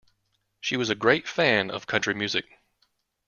[0.59, 2.57] She was a great fan of country music